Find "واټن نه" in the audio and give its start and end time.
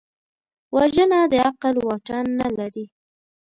1.87-2.47